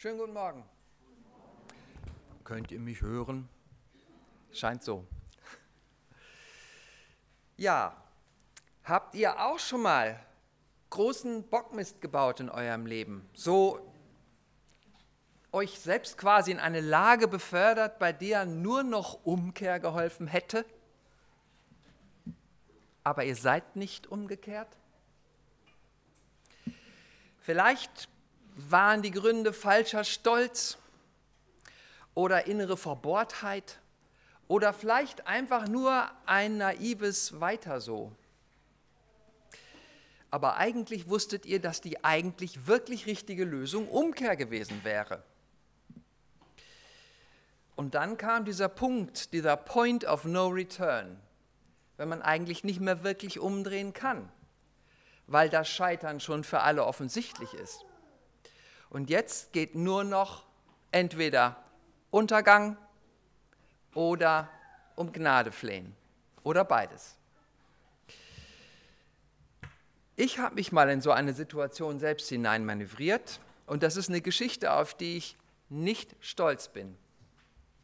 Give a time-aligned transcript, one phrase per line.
[0.00, 0.64] Schönen guten Morgen.
[2.44, 3.48] Könnt ihr mich hören?
[4.52, 5.04] Scheint so.
[7.56, 8.00] Ja,
[8.84, 10.24] habt ihr auch schon mal
[10.90, 13.28] großen Bockmist gebaut in eurem Leben?
[13.32, 13.92] So
[15.50, 20.64] euch selbst quasi in eine Lage befördert, bei der nur noch Umkehr geholfen hätte?
[23.02, 24.68] Aber ihr seid nicht umgekehrt?
[27.40, 28.08] Vielleicht
[28.58, 30.78] waren die Gründe falscher Stolz
[32.14, 33.78] oder innere Verbohrtheit
[34.48, 38.12] oder vielleicht einfach nur ein naives Weiter so.
[40.30, 45.22] Aber eigentlich wusstet ihr, dass die eigentlich wirklich richtige Lösung Umkehr gewesen wäre.
[47.76, 51.20] Und dann kam dieser Punkt, dieser Point of No Return,
[51.96, 54.28] wenn man eigentlich nicht mehr wirklich umdrehen kann,
[55.28, 57.84] weil das Scheitern schon für alle offensichtlich ist.
[58.90, 60.44] Und jetzt geht nur noch
[60.90, 61.56] entweder
[62.10, 62.76] Untergang
[63.94, 64.48] oder
[64.96, 65.94] um Gnade flehen
[66.42, 67.16] oder beides.
[70.16, 74.72] Ich habe mich mal in so eine Situation selbst hineinmanövriert und das ist eine Geschichte,
[74.72, 75.36] auf die ich
[75.68, 76.96] nicht stolz bin.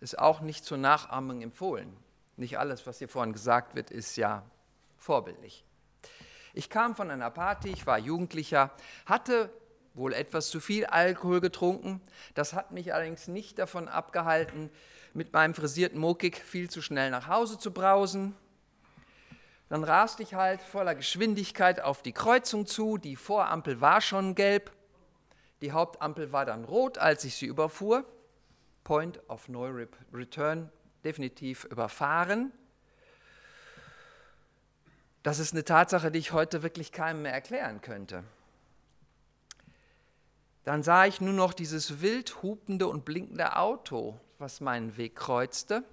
[0.01, 1.97] Ist auch nicht zur Nachahmung empfohlen.
[2.37, 4.43] Nicht alles, was hier vorhin gesagt wird, ist ja
[4.97, 5.65] vorbildlich.
[6.55, 8.71] Ich kam von einer Party, ich war Jugendlicher,
[9.07, 9.51] hatte
[9.95, 12.01] wohl etwas zu viel Alkohol getrunken.
[12.35, 14.71] Das hat mich allerdings nicht davon abgehalten,
[15.15, 18.35] mit meinem frisierten Mokik viel zu schnell nach Hause zu brausen.
[19.69, 22.99] Dann raste ich halt voller Geschwindigkeit auf die Kreuzung zu.
[22.99, 24.73] Die Vorampel war schon gelb.
[25.63, 28.05] Die Hauptampel war dann rot, als ich sie überfuhr.
[28.83, 29.65] Point of No
[30.13, 30.71] Return
[31.05, 32.53] definitiv überfahren.
[35.23, 38.25] Das ist eine Tatsache, die ich heute wirklich keinem mehr erklären könnte.
[40.65, 45.85] Dann sah ich nur noch dieses wild hupende und blinkende Auto, was meinen Weg kreuzte.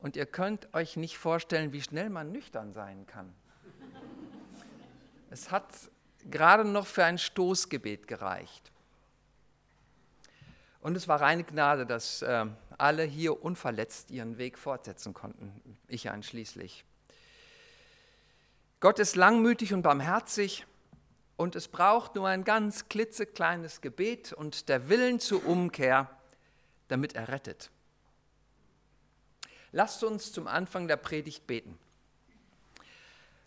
[0.00, 3.34] Und ihr könnt euch nicht vorstellen, wie schnell man nüchtern sein kann.
[5.30, 5.66] Es hat
[6.30, 8.70] gerade noch für ein Stoßgebet gereicht.
[10.80, 12.46] Und es war reine Gnade, dass äh,
[12.78, 16.84] alle hier unverletzt ihren Weg fortsetzen konnten, ich einschließlich.
[18.78, 20.64] Gott ist langmütig und barmherzig
[21.36, 26.10] und es braucht nur ein ganz klitzekleines Gebet und der Willen zur Umkehr,
[26.88, 27.70] damit er rettet.
[29.72, 31.78] Lasst uns zum Anfang der Predigt beten.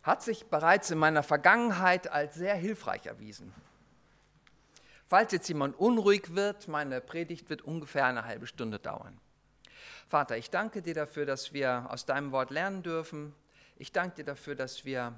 [0.04, 3.54] Hat sich bereits in meiner Vergangenheit als sehr hilfreich erwiesen.
[5.08, 9.20] Falls jetzt jemand unruhig wird, meine Predigt wird ungefähr eine halbe Stunde dauern.
[10.08, 13.34] Vater, ich danke dir dafür, dass wir aus deinem Wort lernen dürfen.
[13.78, 15.18] Ich danke dir dafür, dass wir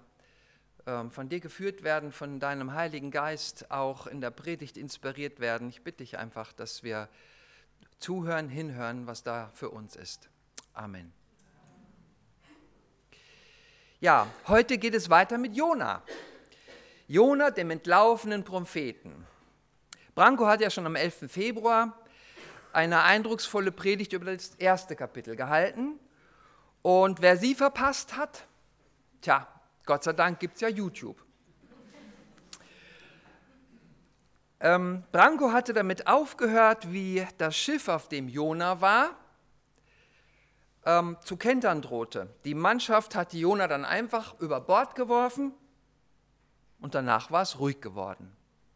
[1.10, 5.70] von dir geführt werden, von deinem Heiligen Geist auch in der Predigt inspiriert werden.
[5.70, 7.08] Ich bitte dich einfach, dass wir
[8.00, 10.30] zuhören, hinhören, was da für uns ist.
[10.74, 11.14] Amen.
[14.00, 16.02] Ja, heute geht es weiter mit Jona.
[17.08, 19.28] Jona, dem entlaufenen Propheten.
[20.16, 21.32] Branko hat ja schon am 11.
[21.32, 21.98] Februar
[22.74, 26.00] eine eindrucksvolle Predigt über das erste Kapitel gehalten.
[26.82, 28.48] Und wer sie verpasst hat,
[29.22, 29.48] tja,
[29.92, 31.22] Gott sei Dank gibt es ja YouTube.
[34.62, 39.18] Ähm, Branko hatte damit aufgehört, wie das Schiff, auf dem Jona war,
[40.86, 42.34] ähm, zu kentern drohte.
[42.46, 45.52] Die Mannschaft hat Jona dann einfach über Bord geworfen
[46.80, 48.34] und danach war es ruhig geworden.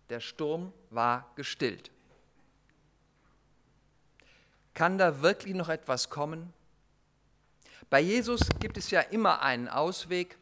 [0.09, 1.91] Der Sturm war gestillt.
[4.73, 6.51] Kann da wirklich noch etwas kommen?
[7.89, 10.37] Bei Jesus gibt es ja immer einen Ausweg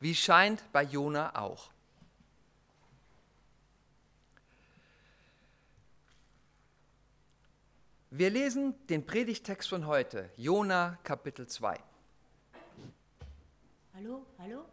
[0.00, 1.70] wie scheint bei Jona auch.
[8.10, 11.78] Wir lesen den Predigtext von heute, Jona Kapitel 2.
[13.94, 14.64] Hallo, hallo?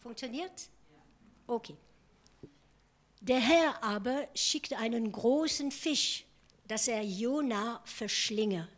[0.00, 0.68] Funktioniert?
[1.46, 1.76] Okay.
[3.20, 6.26] Der Herr aber schickte einen großen Fisch,
[6.66, 8.68] dass er Jona verschlinge.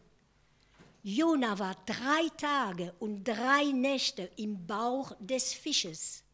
[1.08, 6.24] Jona war drei Tage und drei Nächte im Bauch des Fisches.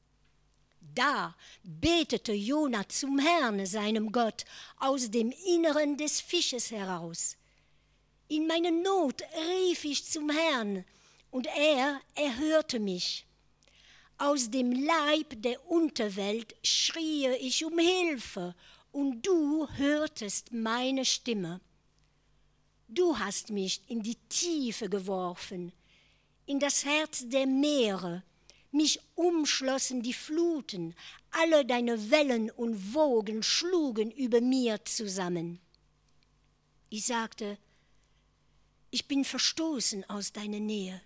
[0.80, 4.46] Da betete Jona zum Herrn, seinem Gott,
[4.78, 7.36] aus dem Inneren des Fisches heraus.
[8.28, 10.86] In meiner Not rief ich zum Herrn,
[11.30, 13.26] und er erhörte mich.
[14.16, 18.54] Aus dem Leib der Unterwelt schrie ich um Hilfe,
[18.90, 21.60] und du hörtest meine Stimme.
[22.94, 25.72] Du hast mich in die Tiefe geworfen,
[26.44, 28.22] in das Herz der Meere,
[28.70, 30.94] mich umschlossen die Fluten,
[31.30, 35.58] alle deine Wellen und Wogen schlugen über mir zusammen.
[36.90, 37.56] Ich sagte,
[38.90, 41.00] ich bin verstoßen aus deiner Nähe.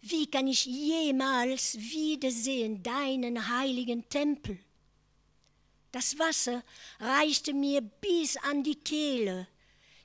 [0.00, 4.58] Wie kann ich jemals wiedersehen deinen heiligen Tempel?
[5.92, 6.64] Das Wasser
[7.00, 9.46] reichte mir bis an die Kehle,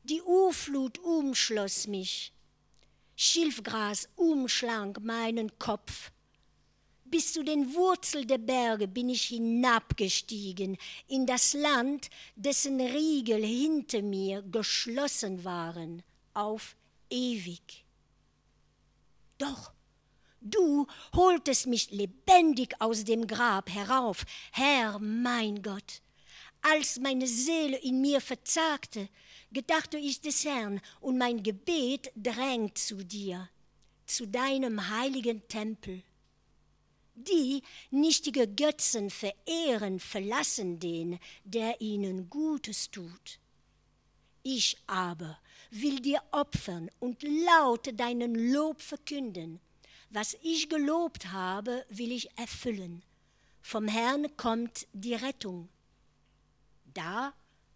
[0.03, 2.33] die Urflut umschloss mich,
[3.15, 6.11] Schilfgras umschlang meinen Kopf.
[7.03, 10.77] Bis zu den Wurzeln der Berge bin ich hinabgestiegen
[11.07, 16.03] in das Land, dessen Riegel hinter mir geschlossen waren,
[16.33, 16.75] auf
[17.09, 17.85] ewig.
[19.37, 19.73] Doch
[20.39, 26.00] du holtest mich lebendig aus dem Grab herauf, Herr mein Gott.
[26.61, 29.09] Als meine Seele in mir verzagte,
[29.51, 33.49] gedachte ich des Herrn, und mein Gebet drängt zu dir,
[34.05, 36.03] zu deinem heiligen Tempel
[37.15, 43.39] die nichtige Götzen verehren, verlassen den, der ihnen Gutes tut.
[44.43, 45.37] Ich aber
[45.69, 49.59] will dir opfern und laut deinen Lob verkünden.
[50.09, 53.03] Was ich gelobt habe, will ich erfüllen.
[53.61, 55.69] Vom Herrn kommt die Rettung.
[56.93, 57.33] Da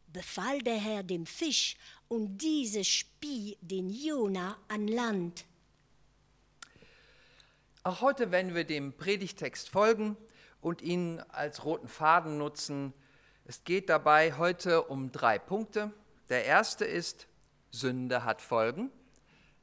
[0.08, 1.76] befahl der Herr dem Fisch,
[2.08, 5.46] und diese spie den Jona an Land.
[7.84, 10.18] Auch heute werden wir dem Predigtext folgen
[10.62, 12.94] und ihn als roten Faden nutzen.
[13.46, 15.92] Es geht dabei heute um drei Punkte.
[16.30, 17.28] Der erste ist,
[17.72, 18.90] Sünde hat Folgen.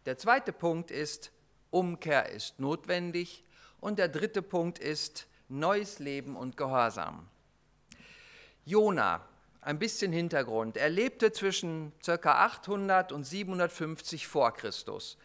[0.05, 1.33] Der zweite Punkt ist,
[1.71, 3.43] Umkehr ist notwendig.
[3.81, 7.29] Und der dritte Punkt ist, neues Leben und Gehorsam.
[8.65, 9.27] Jona,
[9.63, 10.77] ein bisschen Hintergrund.
[10.77, 12.45] Er lebte zwischen ca.
[12.45, 15.17] 800 und 750 vor Christus.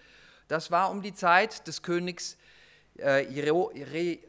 [0.47, 2.37] Das war um die Zeit des Königs
[2.99, 4.19] äh, Jero, Re,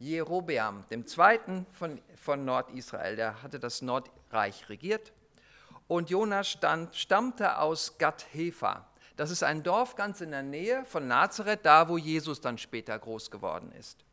[0.00, 5.12] Jerobeam, dem zweiten von, von Nordisrael, der hatte das Nordreich regiert.
[5.86, 8.86] Und Jonas stand, stammte aus Gad-Hefa.
[9.16, 12.98] Das ist ein Dorf ganz in der Nähe von Nazareth, da wo Jesus dann später
[12.98, 14.04] groß geworden ist.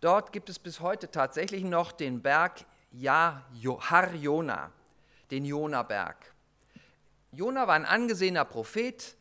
[0.00, 4.72] Dort gibt es bis heute tatsächlich noch den Berg Har Jona,
[5.30, 6.16] den Jonaberg.
[7.32, 9.16] Jona war ein angesehener Prophet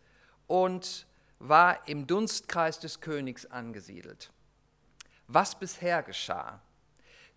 [0.47, 1.05] und
[1.39, 4.31] war im Dunstkreis des Königs angesiedelt.
[5.27, 6.61] Was bisher geschah?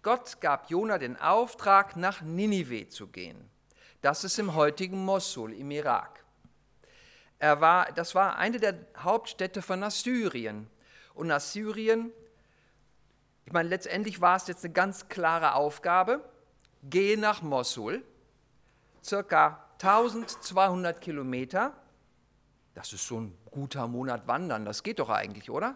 [0.02, 3.50] Gott gab Jona den Auftrag, nach Ninive zu gehen.
[4.00, 6.24] Das ist im heutigen Mosul im Irak.
[7.38, 10.70] Er war, das war eine der Hauptstädte von Assyrien.
[11.14, 12.12] Und Assyrien,
[13.50, 16.24] ich meine, letztendlich war es jetzt eine ganz klare Aufgabe.
[16.84, 18.04] Gehe nach Mosul,
[19.02, 21.74] circa 1200 Kilometer.
[22.74, 25.74] Das ist so ein guter Monat wandern, das geht doch eigentlich, oder?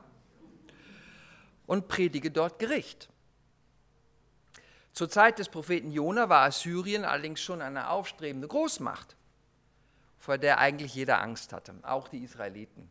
[1.66, 3.08] Und predige dort Gericht.
[4.92, 9.16] Zur Zeit des Propheten Jona war Assyrien allerdings schon eine aufstrebende Großmacht,
[10.20, 12.88] vor der eigentlich jeder Angst hatte, auch die Israeliten.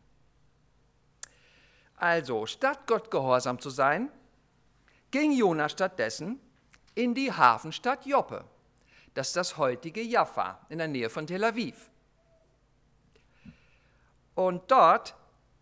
[1.96, 4.10] Also, statt Gott gehorsam zu sein,
[5.14, 6.40] ging Jona stattdessen
[6.96, 8.44] in die Hafenstadt Joppe.
[9.14, 11.88] Das ist das heutige Jaffa in der Nähe von Tel Aviv.
[14.34, 15.14] Und dort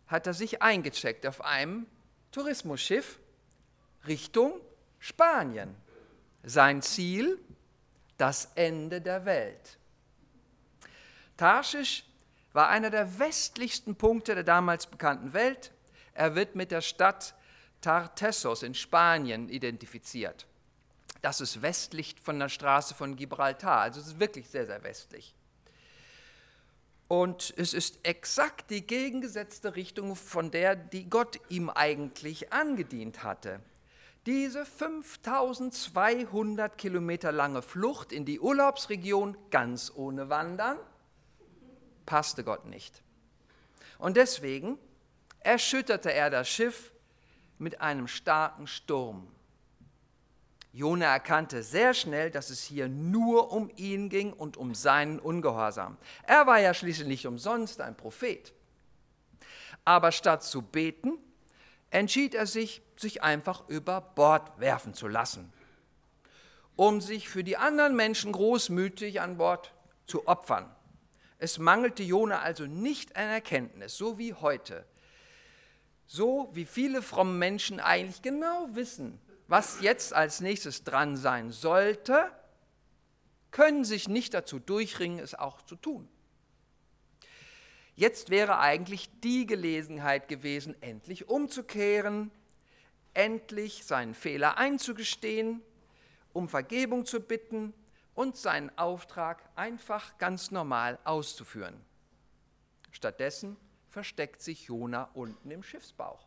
[0.07, 1.87] hat er sich eingecheckt auf einem
[2.31, 3.19] Tourismusschiff
[4.07, 4.59] Richtung
[4.99, 5.77] Spanien.
[6.43, 7.39] Sein Ziel,
[8.17, 9.77] das Ende der Welt.
[11.37, 12.07] Tarschisch
[12.55, 15.73] war einer der westlichsten Punkte der damals bekannten Welt.
[16.15, 17.35] Er wird mit der Stadt
[17.83, 20.47] Tartessos in Spanien identifiziert.
[21.21, 25.35] Das ist westlich von der Straße von Gibraltar, also es ist wirklich sehr, sehr westlich.
[27.09, 33.61] Und es ist exakt die gegengesetzte Richtung von der, die Gott ihm eigentlich angedient hatte.
[34.25, 40.79] Diese 5200 Kilometer lange Flucht in die Urlaubsregion ganz ohne Wandern
[42.07, 43.03] passte Gott nicht.
[43.99, 44.79] Und deswegen
[45.41, 46.92] erschütterte er das Schiff
[47.63, 49.27] mit einem starken Sturm.
[50.73, 55.99] Jona erkannte sehr schnell, dass es hier nur um ihn ging und um seinen Ungehorsam.
[56.23, 58.53] Er war ja schließlich nicht umsonst ein Prophet.
[59.85, 61.19] Aber statt zu beten,
[61.91, 65.53] entschied er sich, sich einfach über Bord werfen zu lassen,
[66.77, 69.75] um sich für die anderen Menschen großmütig an Bord
[70.07, 70.75] zu opfern.
[71.39, 74.87] Es mangelte Jona also nicht an Erkenntnis, so wie heute.
[76.15, 82.31] So wie viele fromme Menschen eigentlich genau wissen, was jetzt als nächstes dran sein sollte,
[83.51, 86.07] können sich nicht dazu durchringen, es auch zu tun.
[87.95, 92.31] Jetzt wäre eigentlich die Gelegenheit gewesen, endlich umzukehren,
[93.15, 95.63] endlich seinen Fehler einzugestehen,
[96.35, 97.73] um Vergebung zu bitten,
[98.15, 101.81] und seinen Auftrag einfach ganz normal auszuführen.
[102.91, 103.57] Stattdessen
[103.93, 106.27] versteckt sich Jona unten im Schiffsbauch.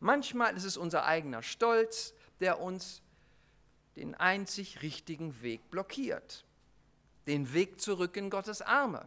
[0.00, 3.02] Manchmal ist es unser eigener Stolz, der uns
[3.96, 6.46] den einzig richtigen Weg blockiert,
[7.26, 9.06] den Weg zurück in Gottes Arme.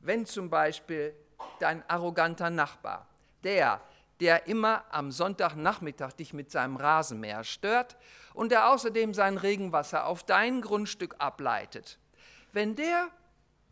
[0.00, 1.14] Wenn zum Beispiel
[1.60, 3.06] dein arroganter Nachbar,
[3.44, 3.80] der,
[4.18, 7.96] der immer am Sonntagnachmittag dich mit seinem Rasenmäher stört
[8.34, 11.98] und der außerdem sein Regenwasser auf dein Grundstück ableitet,
[12.52, 13.10] wenn der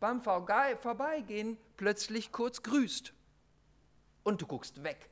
[0.01, 3.13] beim Vorbeigehen plötzlich kurz grüßt
[4.25, 5.11] und du guckst weg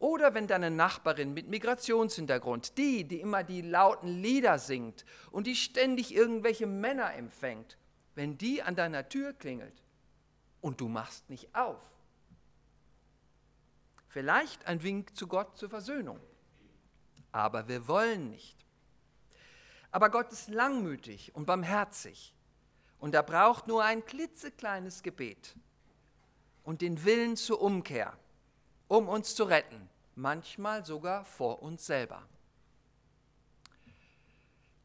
[0.00, 5.56] oder wenn deine Nachbarin mit Migrationshintergrund, die, die immer die lauten Lieder singt und die
[5.56, 7.76] ständig irgendwelche Männer empfängt,
[8.14, 9.82] wenn die an deiner Tür klingelt
[10.60, 11.80] und du machst nicht auf.
[14.08, 16.20] Vielleicht ein Wink zu Gott zur Versöhnung.
[17.30, 18.56] Aber wir wollen nicht.
[19.90, 22.34] Aber Gott ist langmütig und barmherzig.
[22.98, 25.54] Und er braucht nur ein klitzekleines Gebet
[26.64, 28.16] und den Willen zur Umkehr
[28.88, 32.26] um uns zu retten, manchmal sogar vor uns selber.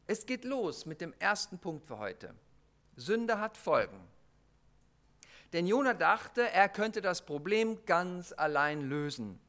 [0.06, 2.34] Es geht los mit dem ersten Punkt für heute.
[2.96, 3.98] Sünde hat Folgen.
[5.54, 9.40] Denn Jona dachte, er könnte das Problem ganz allein lösen,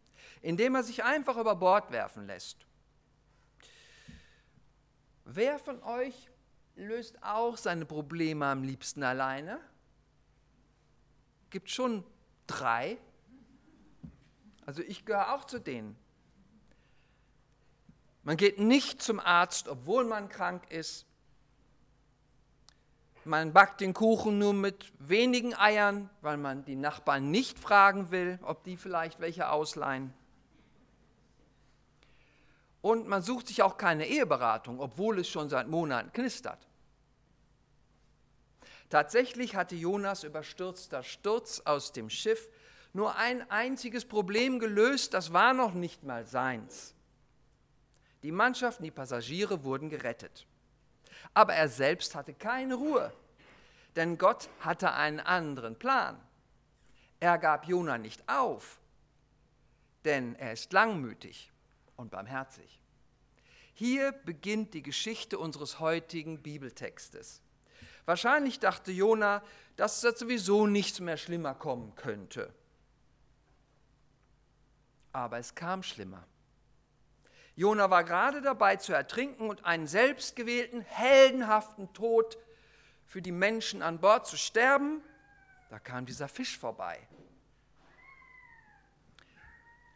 [0.41, 2.65] indem er sich einfach über Bord werfen lässt.
[5.25, 6.29] Wer von euch
[6.75, 9.59] löst auch seine Probleme am liebsten alleine?
[11.49, 12.03] Gibt schon
[12.47, 12.97] drei,
[14.65, 15.95] also ich gehöre auch zu denen.
[18.23, 21.05] Man geht nicht zum Arzt, obwohl man krank ist.
[23.23, 28.39] Man backt den Kuchen nur mit wenigen Eiern, weil man die Nachbarn nicht fragen will,
[28.41, 30.13] ob die vielleicht welche ausleihen.
[32.85, 36.67] Und man sucht sich auch keine Eheberatung, obwohl es schon seit Monaten knistert.
[38.91, 42.47] Tatsächlich hatte Jonas überstürzter Sturz aus dem Schiff
[42.93, 46.93] nur ein einziges Problem gelöst, das war noch nicht mal seins.
[48.21, 50.45] Die Mannschaft und die Passagiere wurden gerettet.
[51.33, 53.11] Aber er selbst hatte keine Ruhe,
[53.95, 56.21] denn Gott hatte einen anderen Plan.
[57.19, 58.77] Er gab Jona nicht auf,
[60.03, 61.51] denn er ist langmütig
[61.95, 62.79] und barmherzig.
[63.73, 67.41] Hier beginnt die Geschichte unseres heutigen Bibeltextes.
[68.05, 69.43] Wahrscheinlich dachte Jona,
[69.75, 72.53] dass es sowieso nichts mehr schlimmer kommen könnte
[75.15, 76.27] aber es kam schlimmer.
[77.55, 82.37] Jona war gerade dabei zu ertrinken und einen selbstgewählten, heldenhaften Tod
[83.05, 85.01] für die Menschen an Bord zu sterben.
[85.69, 87.07] Da kam dieser Fisch vorbei.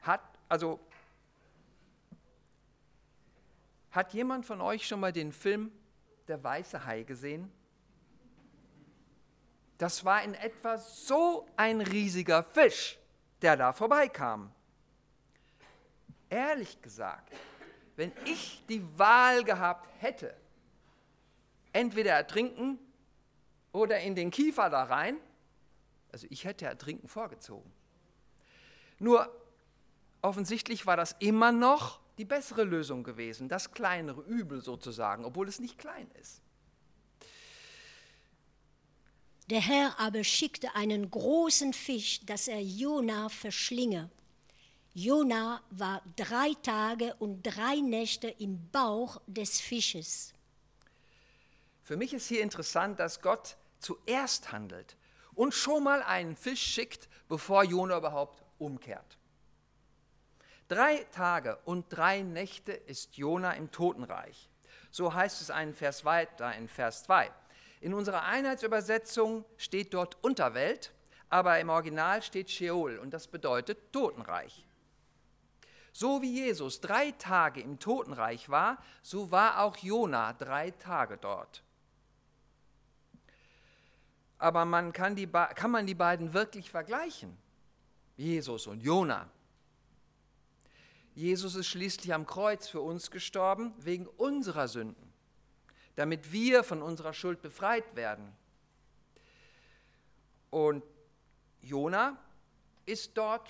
[0.04, 0.80] Hat, also,
[3.92, 5.72] hat jemand von euch schon mal den Film
[6.28, 7.52] Der weiße Hai gesehen?
[9.78, 13.00] Das war in etwa so ein riesiger Fisch,
[13.42, 14.52] der da vorbeikam
[16.30, 17.34] ehrlich gesagt,
[17.96, 20.36] wenn ich die Wahl gehabt hätte,
[21.74, 22.80] entweder ertrinken
[23.72, 25.18] oder in den Kiefer da rein,
[26.12, 27.72] also ich hätte ertrinken vorgezogen.
[29.00, 29.32] Nur
[30.22, 35.60] offensichtlich war das immer noch die bessere Lösung gewesen, das kleinere Übel sozusagen, obwohl es
[35.60, 36.42] nicht klein ist.
[39.50, 44.12] Der Herr aber schickte einen großen Fisch, dass er Jona verschlinge.
[44.94, 50.34] Jona war drei Tage und drei Nächte im Bauch des Fisches.
[51.84, 54.98] Für mich ist hier interessant, dass Gott zuerst handelt
[55.36, 59.19] und schon mal einen Fisch schickt, bevor Jona überhaupt umkehrt.
[60.70, 64.52] Drei Tage und drei Nächte ist Jona im Totenreich.
[64.92, 67.32] So heißt es einen Vers weiter in Vers 2.
[67.82, 70.94] In unserer Einheitsübersetzung steht dort Unterwelt,
[71.28, 74.64] aber im Original steht Sheol und das bedeutet Totenreich.
[75.92, 81.64] So wie Jesus drei Tage im Totenreich war, so war auch Jona drei Tage dort.
[84.38, 87.36] Aber man kann, die, kann man die beiden wirklich vergleichen?
[88.18, 89.32] Jesus und Jona.
[91.16, 95.12] Jesus ist schließlich am Kreuz für uns gestorben wegen unserer Sünden,
[95.96, 98.32] damit wir von unserer Schuld befreit werden.
[100.50, 100.84] Und
[101.62, 102.18] Jona
[102.86, 103.50] ist dort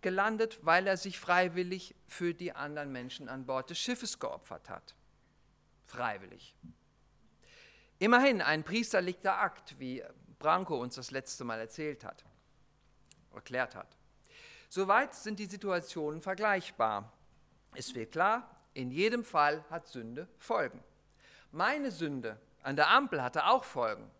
[0.00, 4.94] gelandet, weil er sich freiwillig für die anderen Menschen an Bord des Schiffes geopfert hat.
[5.86, 6.54] Freiwillig.
[7.98, 10.04] Immerhin ein priesterlicher Akt, wie
[10.38, 12.24] Branko uns das letzte Mal erzählt hat,
[13.34, 13.97] erklärt hat.
[14.68, 17.12] Soweit sind die Situationen vergleichbar.
[17.74, 20.82] Es wird klar, in jedem Fall hat Sünde Folgen.
[21.50, 24.10] Meine Sünde an der Ampel hatte auch Folgen.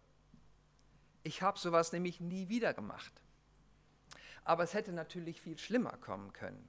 [1.22, 3.12] Ich habe sowas nämlich nie wieder gemacht.
[4.44, 6.68] Aber es hätte natürlich viel schlimmer kommen können.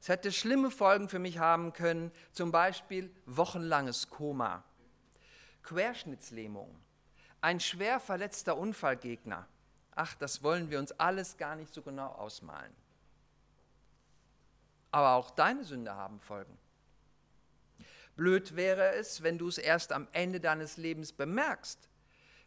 [0.00, 4.64] Es hätte schlimme Folgen für mich haben können, zum Beispiel wochenlanges Koma,
[5.62, 6.74] Querschnittslähmung,
[7.42, 9.46] ein schwer verletzter Unfallgegner.
[10.02, 12.74] Ach, das wollen wir uns alles gar nicht so genau ausmalen.
[14.90, 16.56] Aber auch deine Sünde haben Folgen.
[18.16, 21.90] Blöd wäre es, wenn du es erst am Ende deines Lebens bemerkst,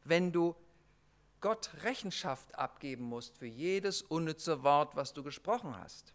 [0.03, 0.55] wenn du
[1.41, 6.11] Gott Rechenschaft abgeben musst für jedes unnütze Wort, was du gesprochen hast.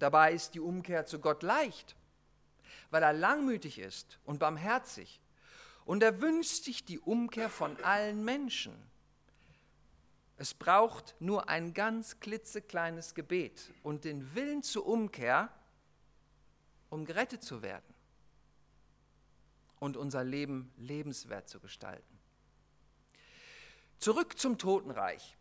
[0.00, 1.94] Dabei ist die Umkehr zu Gott leicht,
[2.90, 5.20] weil er langmütig ist und barmherzig.
[5.84, 8.74] Und er wünscht sich die Umkehr von allen Menschen.
[10.36, 15.48] Es braucht nur ein ganz klitzekleines Gebet und den Willen zur Umkehr,
[16.90, 17.94] um gerettet zu werden
[19.78, 22.18] und unser Leben lebenswert zu gestalten.
[23.98, 25.36] Zurück zum Totenreich.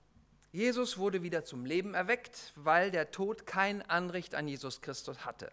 [0.51, 5.51] Jesus wurde wieder zum Leben erweckt, weil der Tod kein Anrecht an Jesus Christus hatte.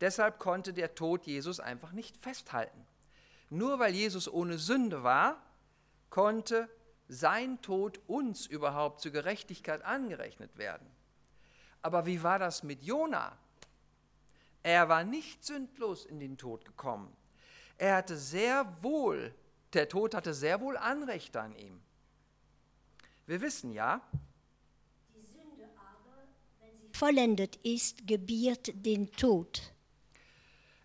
[0.00, 2.86] Deshalb konnte der Tod Jesus einfach nicht festhalten.
[3.50, 5.42] Nur weil Jesus ohne Sünde war,
[6.10, 6.68] konnte
[7.12, 10.86] sein Tod uns überhaupt zur Gerechtigkeit angerechnet werden.
[11.82, 13.36] Aber wie war das mit Jona?
[14.62, 17.14] Er war nicht sündlos in den Tod gekommen.
[17.76, 19.34] Er hatte sehr wohl,
[19.74, 21.82] der Tod hatte sehr wohl Anrecht an ihm.
[23.26, 24.00] Wir wissen ja,
[25.14, 26.28] die Sünde aber,
[26.60, 29.72] wenn sie vollendet ist, gebiert den Tod.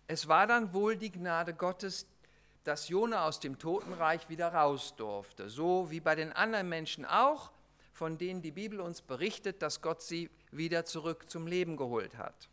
[0.06, 2.06] Es war dann wohl die Gnade Gottes,
[2.68, 7.50] dass Jona aus dem Totenreich wieder raus durfte, so wie bei den anderen Menschen auch,
[7.94, 12.50] von denen die Bibel uns berichtet, dass Gott sie wieder zurück zum Leben geholt hat.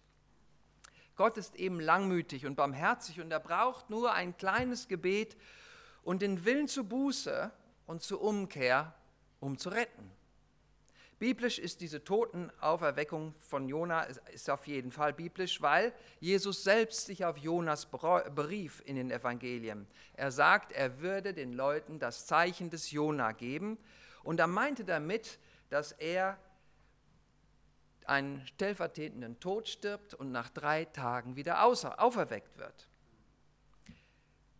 [1.17, 5.35] Gott ist eben langmütig und barmherzig und er braucht nur ein kleines Gebet
[6.01, 7.51] und den Willen zur Buße
[7.85, 8.93] und zur Umkehr,
[9.41, 10.09] um zu retten.
[11.17, 17.23] Biblisch ist diese Totenauferweckung von Jona ist auf jeden Fall biblisch, weil Jesus selbst sich
[17.23, 19.87] auf Jonas berief in den Evangelien.
[20.13, 23.77] Er sagt, er würde den Leuten das Zeichen des Jona geben
[24.23, 26.37] und er meinte damit, dass er
[28.05, 32.89] einen stellvertretenden Tod stirbt und nach drei Tagen wieder auferweckt wird.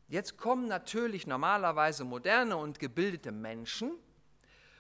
[0.07, 3.91] Jetzt kommen natürlich normalerweise moderne und gebildete Menschen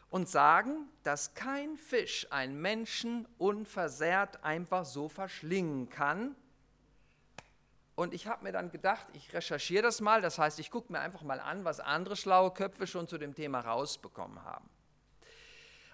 [0.09, 6.35] und sagen, dass kein Fisch einen Menschen unversehrt einfach so verschlingen kann.
[7.95, 10.99] Und ich habe mir dann gedacht, ich recherchiere das mal, das heißt, ich gucke mir
[10.99, 14.69] einfach mal an, was andere schlaue Köpfe schon zu dem Thema rausbekommen haben.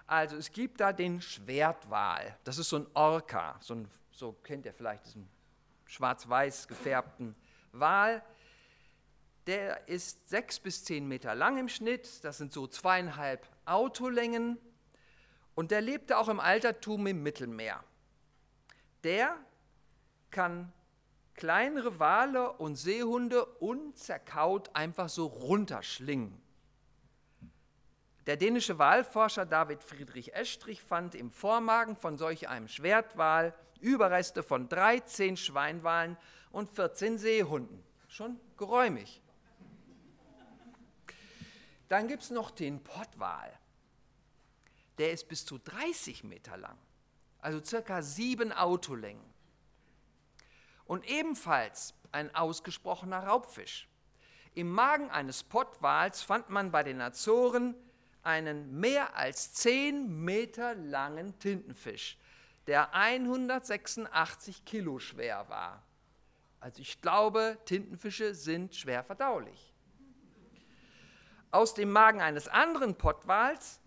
[0.06, 4.66] Also es gibt da den Schwertwal, das ist so ein Orca, so, ein, so kennt
[4.66, 5.28] ihr vielleicht diesen
[5.86, 7.34] schwarz-weiß gefärbten
[7.70, 8.22] Wal.
[9.46, 14.58] Der ist sechs bis zehn Meter lang im Schnitt, das sind so zweieinhalb Autolängen
[15.54, 17.82] und der lebte auch im Altertum im Mittelmeer.
[19.04, 19.36] Der
[20.30, 20.72] kann
[21.34, 26.40] kleinere Wale und Seehunde unzerkaut einfach so runterschlingen.
[28.26, 34.68] Der dänische Walforscher David Friedrich Estrich fand im Vormagen von solch einem Schwertwal Überreste von
[34.68, 36.16] 13 Schweinwalen
[36.52, 37.82] und 14 Seehunden.
[38.06, 39.21] Schon geräumig.
[41.92, 43.52] Dann gibt es noch den Pottwal.
[44.96, 46.78] Der ist bis zu 30 Meter lang,
[47.38, 49.30] also circa sieben Autolängen.
[50.86, 53.90] Und ebenfalls ein ausgesprochener Raubfisch.
[54.54, 57.74] Im Magen eines Pottwals fand man bei den Azoren
[58.22, 62.16] einen mehr als 10 Meter langen Tintenfisch,
[62.68, 65.82] der 186 Kilo schwer war.
[66.58, 69.71] Also ich glaube, Tintenfische sind schwer verdaulich.
[71.52, 73.78] Aus dem Magen eines anderen Pottwals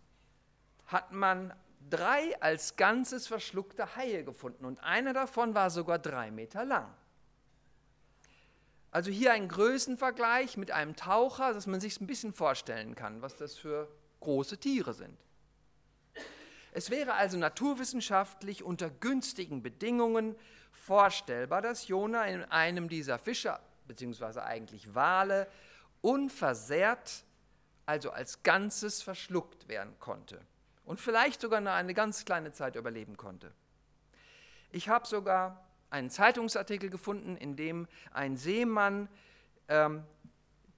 [0.86, 1.52] hat man
[1.90, 6.94] drei als Ganzes verschluckte Haie gefunden und einer davon war sogar drei Meter lang.
[8.92, 13.36] Also hier ein Größenvergleich mit einem Taucher, dass man sich ein bisschen vorstellen kann, was
[13.36, 15.18] das für große Tiere sind.
[16.72, 20.36] Es wäre also naturwissenschaftlich unter günstigen Bedingungen
[20.72, 25.48] vorstellbar, dass Jona in einem dieser Fische, beziehungsweise eigentlich Wale,
[26.02, 27.26] unversehrt,
[27.86, 30.42] also als Ganzes verschluckt werden konnte
[30.86, 33.52] und vielleicht sogar noch eine ganz kleine Zeit überleben konnte.
[34.72, 39.08] Ich habe sogar einen Zeitungsartikel gefunden, in dem ein Seemann
[39.68, 40.04] ähm,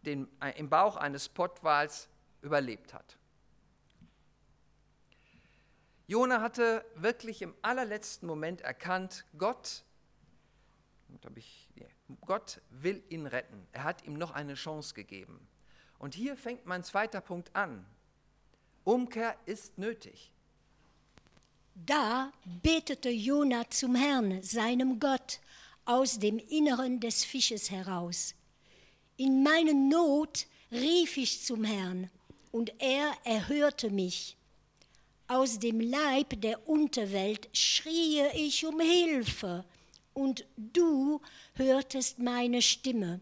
[0.05, 2.07] den, äh, im Bauch eines Pottwals
[2.41, 3.17] überlebt hat.
[6.07, 9.83] Jona hatte wirklich im allerletzten Moment erkannt, Gott,
[12.21, 13.67] Gott will ihn retten.
[13.73, 15.47] Er hat ihm noch eine Chance gegeben.
[15.99, 17.85] Und hier fängt mein zweiter Punkt an.
[18.83, 20.31] Umkehr ist nötig.
[21.85, 22.31] Da
[22.63, 25.39] betete Jona zum Herrn, seinem Gott,
[25.85, 28.33] aus dem Inneren des Fisches heraus.
[29.15, 32.09] In meiner Not rief ich zum Herrn,
[32.51, 34.37] und er erhörte mich.
[35.27, 39.65] Aus dem Leib der Unterwelt schrie ich um Hilfe,
[40.13, 41.21] und du
[41.53, 43.19] hörtest meine Stimme.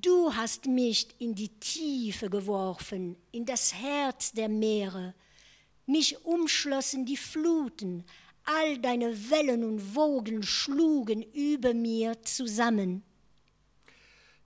[0.00, 5.14] Du hast mich in die Tiefe geworfen, in das Herz der Meere.
[5.86, 8.04] Mich umschlossen die Fluten,
[8.42, 13.04] all deine Wellen und Wogen schlugen über mir zusammen.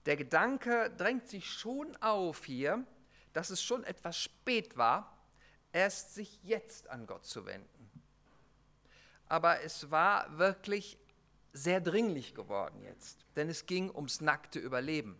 [0.05, 2.85] Der Gedanke drängt sich schon auf hier,
[3.33, 5.17] dass es schon etwas spät war,
[5.73, 7.89] erst sich jetzt an Gott zu wenden.
[9.27, 10.99] Aber es war wirklich
[11.53, 15.17] sehr dringlich geworden jetzt, denn es ging ums nackte Überleben.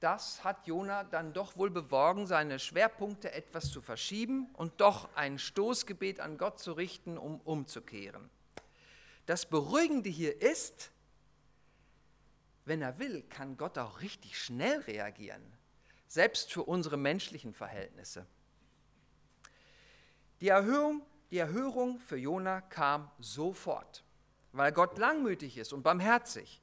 [0.00, 5.38] Das hat Jona dann doch wohl beworgen, seine Schwerpunkte etwas zu verschieben und doch ein
[5.38, 8.30] Stoßgebet an Gott zu richten, um umzukehren.
[9.26, 10.90] Das Beruhigende hier ist,
[12.64, 15.42] wenn er will, kann Gott auch richtig schnell reagieren,
[16.08, 18.26] selbst für unsere menschlichen Verhältnisse.
[20.40, 24.02] Die Erhöhung, die Erhörung für Jona kam sofort,
[24.52, 26.62] weil Gott langmütig ist und barmherzig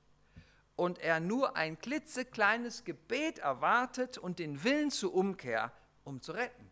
[0.78, 5.74] und er nur ein klitzekleines Gebet erwartet und den Willen zur Umkehr,
[6.06, 6.72] um zu retten.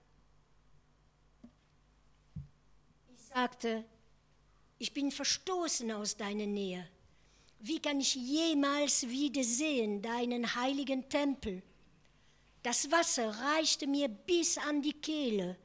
[3.13, 3.83] Ich sagte,
[4.77, 6.87] ich bin verstoßen aus deiner Nähe.
[7.59, 11.63] Wie kann ich jemals wiedersehen deinen heiligen Tempel?
[12.61, 15.57] Das Wasser reichte mir bis an die Kehle,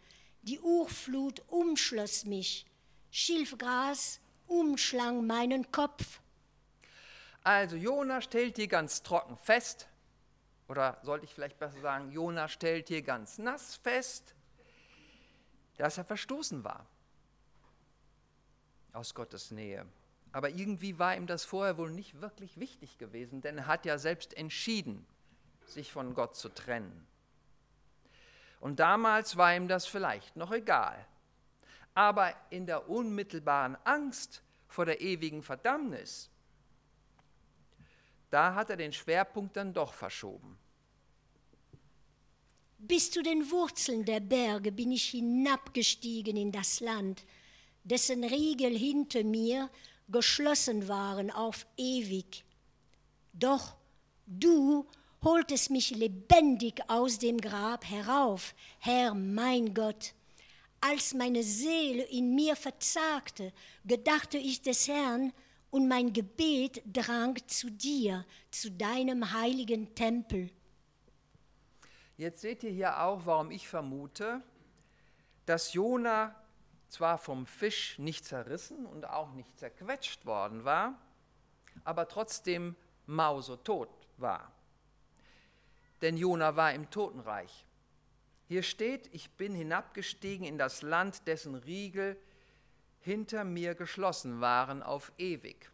[0.43, 2.65] die Urflut umschloss mich,
[3.11, 6.21] Schilfgras umschlang meinen Kopf.
[7.43, 9.89] Also Jona stellt hier ganz trocken fest,
[10.69, 14.35] oder sollte ich vielleicht besser sagen, Jona stellt hier ganz nass fest,
[15.79, 16.87] dass er verstoßen war
[18.93, 19.87] aus Gottes Nähe.
[20.33, 23.99] Aber irgendwie war ihm das vorher wohl nicht wirklich wichtig gewesen, denn er hat ja
[23.99, 25.05] selbst entschieden,
[25.67, 27.07] sich von Gott zu trennen.
[28.61, 31.05] Und damals war ihm das vielleicht noch egal.
[31.95, 36.31] Aber in der unmittelbaren Angst vor der ewigen Verdammnis,
[38.31, 40.57] da hat er den Schwerpunkt dann doch verschoben.
[42.79, 47.25] Bis zu den Wurzeln der Berge bin ich hinabgestiegen in das Land,
[47.85, 49.69] dessen Riegel hinter mir
[50.09, 52.45] geschlossen waren auf ewig.
[53.33, 53.77] Doch
[54.27, 54.87] du
[55.23, 60.15] holtest mich lebendig aus dem Grab herauf, Herr mein Gott.
[60.81, 63.53] Als meine Seele in mir verzagte,
[63.85, 65.33] gedachte ich des Herrn,
[65.71, 70.51] und mein Gebet drang zu dir, zu deinem heiligen Tempel.
[72.17, 74.43] Jetzt seht ihr hier auch, warum ich vermute,
[75.47, 76.35] dass Jona
[76.89, 80.99] zwar vom Fisch nicht zerrissen und auch nicht zerquetscht worden war,
[81.85, 84.53] aber trotzdem mausetot war.
[86.03, 87.65] Denn Jona war im Totenreich.
[88.49, 92.21] Hier steht, ich bin hinabgestiegen in das Land, dessen Riegel
[93.01, 95.71] hinter mir geschlossen waren auf ewig.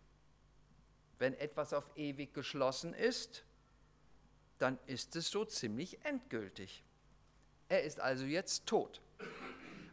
[1.19, 3.45] Wenn etwas auf ewig geschlossen ist,
[4.59, 6.85] dann ist es so ziemlich endgültig.
[7.69, 9.01] Er ist also jetzt tot.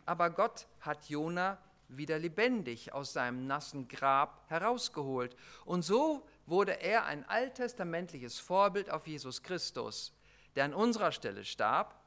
[0.05, 5.35] Aber Gott hat Jona wieder lebendig aus seinem nassen Grab herausgeholt.
[5.65, 10.13] Und so wurde er ein alttestamentliches Vorbild auf Jesus Christus,
[10.55, 11.99] der an unserer Stelle starb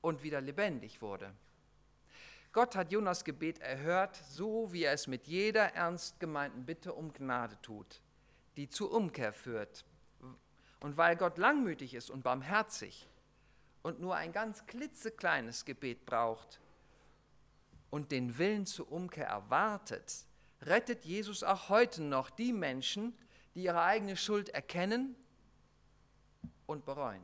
[0.00, 1.32] und wieder lebendig wurde.
[2.52, 7.12] Gott hat Jonas Gebet erhört, so wie er es mit jeder ernst gemeinten Bitte um
[7.12, 8.00] Gnade tut,
[8.56, 9.84] die zur Umkehr führt.
[10.80, 13.08] Und weil Gott langmütig ist und barmherzig
[13.82, 16.60] und nur ein ganz klitzekleines Gebet braucht,
[17.90, 20.24] und den Willen zur Umkehr erwartet,
[20.62, 23.16] rettet Jesus auch heute noch die Menschen,
[23.54, 25.16] die ihre eigene Schuld erkennen
[26.66, 27.22] und bereuen.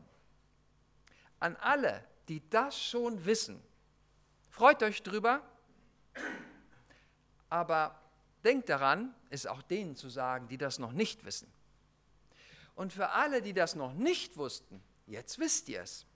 [1.39, 3.63] An alle, die das schon wissen,
[4.57, 5.43] freut euch drüber,
[7.51, 8.01] aber
[8.43, 11.53] denkt daran, es auch denen zu sagen, die das noch nicht wissen.
[12.75, 16.07] Und für alle, die das noch nicht wussten, jetzt wisst ihr es.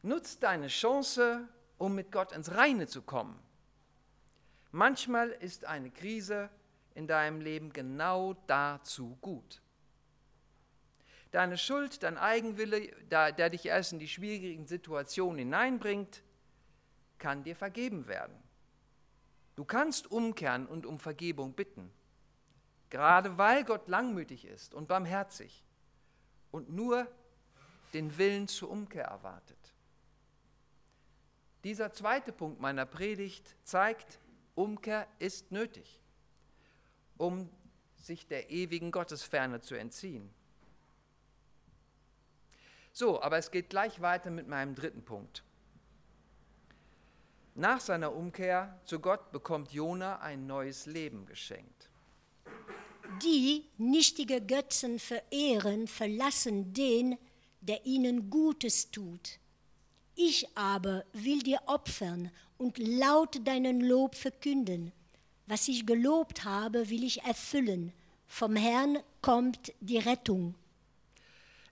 [0.00, 1.46] Nutzt deine Chance,
[1.76, 3.38] um mit Gott ins Reine zu kommen.
[4.72, 6.48] Manchmal ist eine Krise
[6.94, 9.60] in deinem Leben genau dazu gut.
[11.30, 16.22] Deine Schuld, dein Eigenwille, der dich erst in die schwierigen Situationen hineinbringt,
[17.24, 18.36] kann dir vergeben werden.
[19.56, 21.90] Du kannst umkehren und um Vergebung bitten.
[22.90, 25.64] gerade weil Gott langmütig ist und barmherzig
[26.50, 27.08] und nur
[27.94, 29.72] den Willen zur Umkehr erwartet.
[31.64, 34.20] Dieser zweite Punkt meiner Predigt zeigt,
[34.54, 36.02] Umkehr ist nötig,
[37.16, 37.48] um
[37.96, 40.28] sich der ewigen Gottesferne zu entziehen.
[42.92, 45.42] So, aber es geht gleich weiter mit meinem dritten Punkt.
[47.56, 51.88] Nach seiner Umkehr zu Gott bekommt Jona ein neues Leben geschenkt.
[53.22, 57.16] Die nichtige Götzen verehren, verlassen den,
[57.60, 59.38] der ihnen Gutes tut.
[60.16, 64.92] Ich aber will dir opfern und laut deinen Lob verkünden.
[65.46, 67.92] Was ich gelobt habe, will ich erfüllen.
[68.26, 70.56] Vom Herrn kommt die Rettung.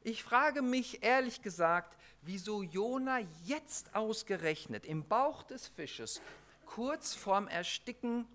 [0.04, 6.20] Ich frage mich ehrlich gesagt, wieso Jona jetzt ausgerechnet im Bauch des Fisches
[6.66, 8.26] kurz vorm Ersticken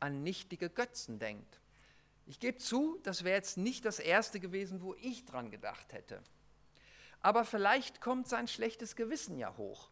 [0.00, 1.60] an nichtige Götzen denkt.
[2.26, 6.22] Ich gebe zu, das wäre jetzt nicht das erste gewesen, wo ich dran gedacht hätte.
[7.20, 9.90] Aber vielleicht kommt sein schlechtes Gewissen ja hoch.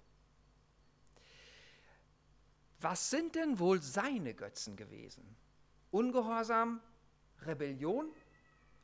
[2.81, 5.37] Was sind denn wohl seine Götzen gewesen?
[5.90, 6.81] Ungehorsam,
[7.42, 8.11] Rebellion,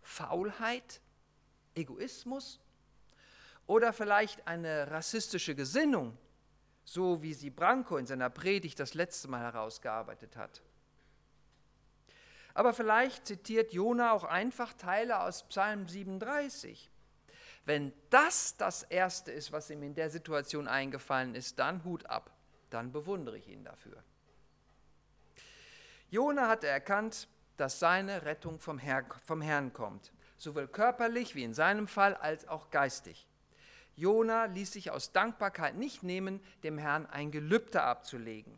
[0.03, 1.01] Faulheit,
[1.79, 2.61] Egoismus
[3.67, 6.17] oder vielleicht eine rassistische Gesinnung,
[6.85, 10.63] so wie sie Branko in seiner Predigt das letzte Mal herausgearbeitet hat.
[12.55, 16.91] Aber vielleicht zitiert Jona auch einfach Teile aus Psalm 37.
[17.65, 22.33] Wenn das das Erste ist, was ihm in der Situation eingefallen ist, dann Hut ab,
[22.71, 24.03] dann bewundere ich ihn dafür.
[26.11, 31.55] Jona hatte erkannt, dass seine Rettung vom, Herr, vom Herrn kommt, sowohl körperlich wie in
[31.55, 33.27] seinem Fall als auch geistig.
[33.97, 38.55] Jona ließ sich aus Dankbarkeit nicht nehmen, dem Herrn ein Gelübde abzulegen.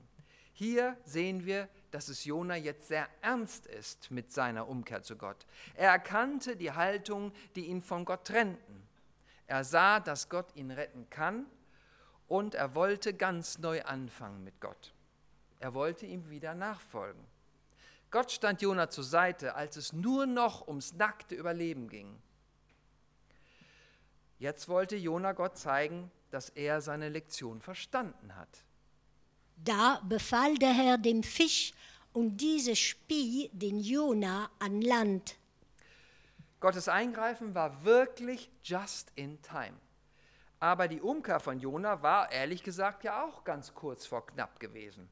[0.53, 5.47] Hier sehen wir, dass es Jona jetzt sehr ernst ist mit seiner Umkehr zu Gott.
[5.75, 8.87] Er erkannte die Haltung, die ihn von Gott trennten.
[9.47, 11.47] Er sah, dass Gott ihn retten kann
[12.29, 14.93] und er wollte ganz neu anfangen mit Gott.
[15.59, 17.25] Er wollte ihm wieder nachfolgen.
[18.11, 22.21] Gott stand Jona zur Seite, als es nur noch ums nackte Überleben ging.
[24.39, 28.65] Jetzt wollte Jona Gott zeigen, dass er seine Lektion verstanden hat.
[29.57, 31.73] Da befahl der Herr dem Fisch,
[32.13, 35.37] und diese spie den Jona an Land.
[36.59, 39.77] Gottes Eingreifen war wirklich just in time.
[40.59, 45.09] Aber die Umkehr von Jona war ehrlich gesagt ja auch ganz kurz vor knapp gewesen.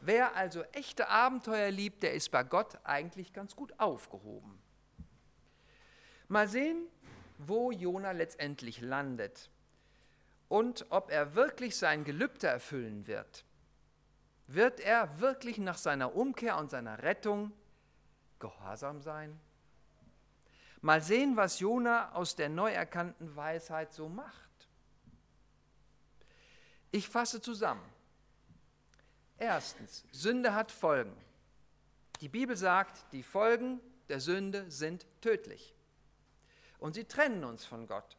[0.00, 4.58] Wer also echte Abenteuer liebt, der ist bei Gott eigentlich ganz gut aufgehoben.
[6.28, 6.86] Mal sehen,
[7.38, 9.50] wo Jona letztendlich landet
[10.48, 13.44] und ob er wirklich sein Gelübde erfüllen wird.
[14.46, 17.52] Wird er wirklich nach seiner Umkehr und seiner Rettung
[18.38, 19.38] gehorsam sein?
[20.80, 24.68] Mal sehen, was Jona aus der neu erkannten Weisheit so macht.
[26.90, 27.84] Ich fasse zusammen.
[29.38, 31.16] Erstens, Sünde hat Folgen.
[32.20, 35.74] Die Bibel sagt, die Folgen der Sünde sind tödlich.
[36.78, 38.16] Und sie trennen uns von Gott.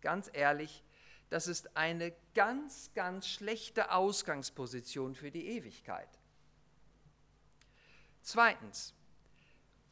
[0.00, 0.82] Ganz ehrlich,
[1.28, 6.08] das ist eine ganz, ganz schlechte Ausgangsposition für die Ewigkeit.
[8.22, 8.94] Zweitens,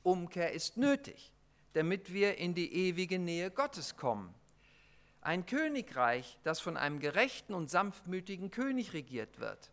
[0.03, 1.33] Umkehr ist nötig,
[1.75, 4.35] damit wir in die ewige Nähe Gottes kommen.
[5.21, 9.71] Ein Königreich, das von einem gerechten und sanftmütigen König regiert wird.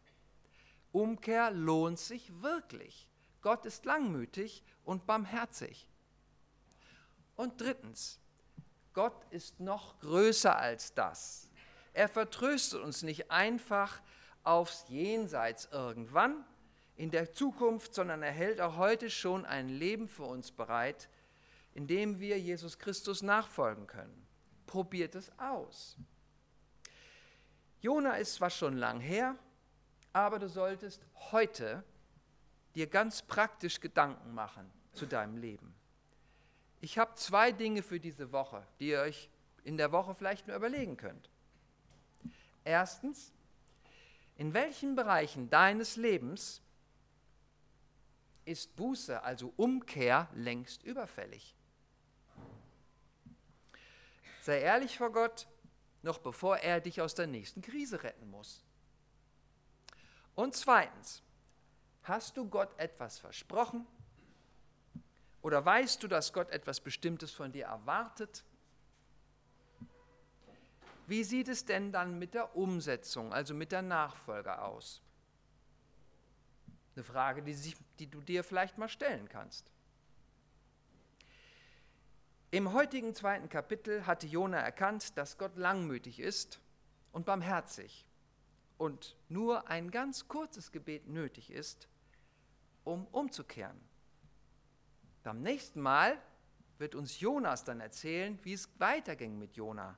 [0.91, 3.08] Umkehr lohnt sich wirklich.
[3.41, 5.88] Gott ist langmütig und barmherzig.
[7.36, 8.19] Und drittens,
[8.93, 11.49] Gott ist noch größer als das.
[11.93, 14.02] Er vertröstet uns nicht einfach
[14.43, 16.43] aufs Jenseits irgendwann
[16.95, 21.08] in der Zukunft, sondern er hält auch heute schon ein Leben für uns bereit,
[21.73, 24.28] in dem wir Jesus Christus nachfolgen können.
[24.65, 25.97] Probiert es aus.
[27.80, 29.38] Jona ist zwar schon lang her,
[30.13, 31.83] aber du solltest heute
[32.75, 35.73] dir ganz praktisch Gedanken machen zu deinem Leben.
[36.81, 39.29] Ich habe zwei Dinge für diese Woche, die ihr euch
[39.63, 41.29] in der Woche vielleicht nur überlegen könnt.
[42.63, 43.33] Erstens,
[44.37, 46.61] in welchen Bereichen deines Lebens
[48.45, 51.55] ist Buße, also Umkehr, längst überfällig?
[54.41, 55.47] Sei ehrlich vor Gott,
[56.01, 58.63] noch bevor er dich aus der nächsten Krise retten muss.
[60.39, 61.21] Und zweitens,
[62.04, 63.86] hast du Gott etwas versprochen?
[65.41, 68.45] Oder weißt du, dass Gott etwas Bestimmtes von dir erwartet?
[71.08, 75.02] Wie sieht es denn dann mit der Umsetzung, also mit der Nachfolge aus?
[76.95, 79.69] Eine Frage, die, sich, die du dir vielleicht mal stellen kannst.
[82.49, 86.62] Im heutigen zweiten Kapitel hatte Jona erkannt, dass Gott langmütig ist
[87.12, 88.06] und barmherzig
[88.79, 91.87] und nur ein ganz kurzes Gebet nötig ist,
[92.85, 93.79] um umzukehren.
[95.21, 96.17] Beim nächsten Mal
[96.77, 99.97] wird uns Jonas dann erzählen, wie es weiterging mit Jona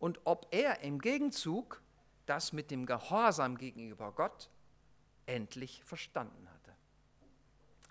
[0.00, 1.80] und ob er im Gegenzug
[2.26, 4.50] das mit dem Gehorsam gegenüber Gott
[5.26, 6.74] endlich verstanden hatte.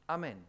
[0.08, 0.46] Amen.